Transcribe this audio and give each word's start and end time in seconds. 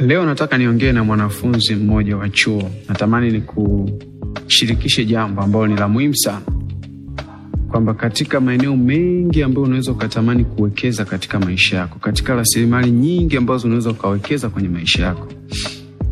Leo 0.00 0.24
nataka 0.26 0.58
niongee 0.58 0.92
na 0.92 1.04
mwanafunzi 1.04 1.74
mmoja 1.74 2.16
wa 2.16 2.28
chuo. 2.28 2.70
Natamani 2.88 3.30
ni 3.30 3.40
kushirikishe 3.40 5.04
jambo 5.04 5.42
ambalo 5.42 5.66
ni 5.66 5.76
la 5.76 5.88
muhimu 5.88 6.16
sana, 6.16 6.42
kwamba 7.70 7.94
katika 7.94 8.40
maeneo 8.40 8.76
mengi 8.76 9.42
ambayo 9.42 9.66
unaweza 9.66 9.92
ukatamani 9.92 10.44
kuwekeza 10.44 11.04
katika 11.04 11.40
maisha 11.40 11.76
yako, 11.76 11.98
katika 11.98 12.34
rasilimali 12.34 12.90
nyingi 12.90 13.36
ambazo 13.36 13.66
unaweza 13.66 13.90
ukawekeza 13.90 14.48
kwenye 14.50 14.68
maisha 14.68 15.02
yako, 15.02 15.28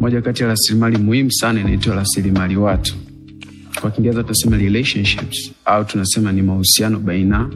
moja 0.00 0.22
kati 0.22 0.42
ya 0.42 0.48
rasilimali 0.48 0.98
muhimu 0.98 1.32
sana 1.32 1.60
inaitwa 1.60 1.94
rasilimali 1.94 2.56
watu. 2.56 2.94
Kwa 3.80 3.90
Kiingereza 3.90 4.22
tunasema 4.22 4.56
relationships, 4.56 5.52
au 5.64 5.84
tunasema 5.84 6.32
ni 6.32 6.42
mahusiano 6.42 6.98
baina 6.98 7.50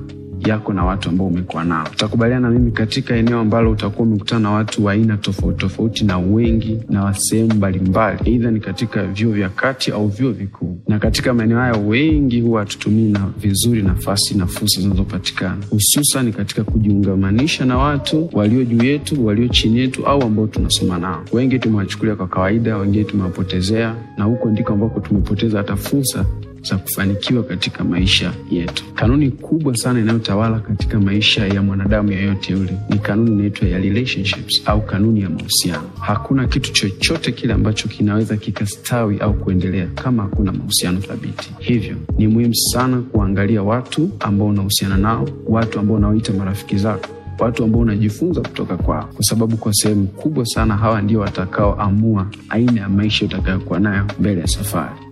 yako 0.48 0.72
na 0.72 0.84
watu 0.84 1.08
ambao 1.08 1.26
umekuwa 1.26 1.64
nao. 1.64 1.88
Utakubaliana 1.92 2.48
na 2.48 2.58
mimi 2.58 2.70
katika 2.72 3.16
eneo 3.16 3.38
ambalo 3.40 3.70
utakuwa 3.70 4.08
umekutana 4.08 4.40
na 4.40 4.50
watu 4.50 4.84
wa 4.84 4.92
aina 4.92 5.16
tofauti 5.16 5.58
tofauti 5.58 6.04
na 6.04 6.18
wengi 6.18 6.78
na 6.88 7.04
wa 7.04 7.14
sehemu 7.14 7.54
mbalimbali, 7.54 8.18
aidha 8.26 8.50
ni 8.50 8.60
katika 8.60 9.06
vyuo 9.06 9.32
vya 9.32 9.48
kati 9.48 9.90
au 9.90 10.08
vyuo 10.08 10.32
vikuu. 10.32 10.78
Na 10.88 10.98
katika 10.98 11.34
maeneo 11.34 11.58
haya 11.58 11.72
wengi 11.76 12.40
huwa 12.40 12.60
hatutumii 12.60 13.08
na 13.10 13.26
vizuri 13.38 13.82
nafasi 13.82 14.34
na 14.38 14.46
fursa 14.46 14.80
zinazopatikana, 14.80 15.56
hususan 15.70 16.32
katika 16.32 16.64
kujiungamanisha 16.64 17.64
na 17.64 17.78
watu 17.78 18.30
walio 18.32 18.64
juu 18.64 18.84
yetu, 18.84 19.26
walio 19.26 19.48
chini 19.48 19.78
yetu, 19.78 20.06
au 20.06 20.22
ambao 20.22 20.46
tunasoma 20.46 20.98
nao. 20.98 21.24
Wengi 21.32 21.58
tumewachukulia 21.58 22.16
kwa 22.16 22.26
kawaida, 22.28 22.76
wengine 22.76 23.04
tumewapotezea, 23.04 23.94
na 24.18 24.24
huko 24.24 24.50
ndiko 24.50 24.72
ambako 24.72 25.00
tumepoteza 25.00 25.58
hata 25.58 25.76
fursa 25.76 26.26
za 26.68 26.76
kufanikiwa 26.78 27.42
katika 27.42 27.84
maisha 27.84 28.32
yetu. 28.50 28.84
Kanuni 28.94 29.30
kubwa 29.30 29.76
sana 29.76 30.00
inayotawala 30.00 30.58
katika 30.60 31.00
maisha 31.00 31.46
ya 31.46 31.62
mwanadamu 31.62 32.12
yeyote 32.12 32.52
yule 32.52 32.72
ni 32.90 32.98
kanuni 32.98 33.30
inaitwa 33.32 33.68
ya 33.68 33.78
relationships 33.78 34.62
au 34.66 34.80
kanuni 34.82 35.20
ya 35.20 35.30
mahusiano. 35.30 35.90
Hakuna 36.00 36.46
kitu 36.46 36.72
chochote 36.72 37.32
kile 37.32 37.52
ambacho 37.52 37.88
kinaweza 37.88 38.36
kikastawi 38.36 39.18
au 39.18 39.34
kuendelea 39.34 39.86
kama 39.86 40.22
hakuna 40.22 40.52
mahusiano 40.52 41.00
thabiti. 41.00 41.50
Hivyo 41.58 41.96
ni 42.18 42.26
muhimu 42.28 42.54
sana 42.54 42.96
kuangalia 43.00 43.62
watu 43.62 44.10
ambao 44.20 44.48
unahusiana 44.48 44.96
nao, 44.96 45.28
watu 45.48 45.78
ambao 45.80 45.96
unaoita 45.96 46.32
marafiki 46.32 46.76
zako 46.76 47.16
watu 47.38 47.64
ambao 47.64 47.80
unajifunza 47.80 48.40
kutoka 48.40 48.76
kwao, 48.76 49.08
kwa 49.14 49.24
sababu 49.24 49.56
kwa 49.56 49.74
sehemu 49.74 50.06
kubwa 50.06 50.46
sana 50.46 50.76
hawa 50.76 51.02
ndio 51.02 51.20
watakaoamua 51.20 52.26
aina 52.48 52.80
ya 52.80 52.88
maisha 52.88 53.24
utakayokuwa 53.24 53.80
nayo 53.80 54.04
mbele 54.20 54.40
ya 54.40 54.46
safari. 54.46 55.05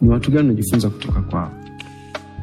Ni 0.00 0.08
watu 0.08 0.30
gani 0.30 0.44
unajifunza 0.48 0.90
kutoka 0.90 1.20
kwao? 1.20 1.52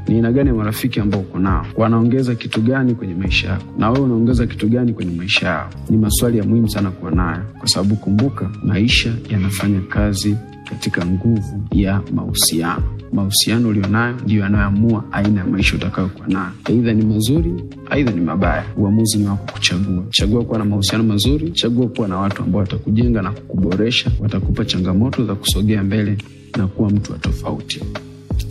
Ni 0.08 0.16
aina 0.16 0.32
gani 0.32 0.50
ya 0.50 0.56
marafiki 0.56 1.00
ambao 1.00 1.22
uko 1.22 1.40
nao? 1.40 1.66
Wanaongeza 1.76 2.36
kitu 2.36 2.62
gani 2.62 2.96
kwenye 2.96 3.14
maisha 3.14 3.48
yako, 3.48 3.64
na 3.78 3.90
wewe 3.90 4.06
unaongeza 4.06 4.48
kitu 4.48 4.68
gani 4.70 4.94
kwenye 4.94 5.16
maisha 5.16 5.48
yao? 5.48 5.70
Ni 5.90 5.98
maswali 5.98 6.38
ya 6.38 6.44
muhimu 6.44 6.70
sana 6.70 6.92
kuwa 6.92 7.12
nayo, 7.12 7.42
kwa 7.60 7.68
sababu 7.68 7.96
kumbuka, 7.96 8.50
maisha 8.64 9.14
yanafanya 9.30 9.80
kazi 9.82 10.36
katika 10.70 11.06
nguvu 11.06 11.64
ya 11.72 12.02
mahusiano. 12.16 12.84
Mahusiano 13.14 13.70
ulionayo 13.70 14.16
ndiyo 14.24 14.42
yanayoamua 14.44 15.04
aina 15.12 15.40
ya 15.42 15.48
maisha 15.48 15.76
utakayokuwa 15.76 16.28
nayo, 16.28 16.52
aidha 16.66 16.94
ni 16.94 17.06
mazuri, 17.06 17.54
aidha 17.90 18.12
ni 18.12 18.22
mabaya. 18.22 18.64
Uamuzi 18.78 19.18
ni 19.18 19.28
wako 19.28 19.52
kuchagua. 19.54 20.04
Chagua 20.10 20.44
kuwa 20.46 20.60
na 20.60 20.66
mahusiano 20.66 21.04
mazuri, 21.04 21.52
chagua 21.52 21.88
kuwa 21.88 22.08
na 22.08 22.18
watu 22.18 22.44
ambao 22.44 22.62
watakujenga 22.62 23.22
na 23.22 23.32
kukuboresha, 23.32 24.12
watakupa 24.20 24.66
changamoto 24.66 25.26
za 25.26 25.36
kusogea 25.36 25.84
mbele 25.84 26.18
na 26.58 26.68
kuwa 26.68 26.90
mtu 26.90 27.12
wa 27.12 27.18
tofauti. 27.18 27.82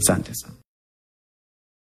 Asante 0.01 0.35
sana. 0.35 0.55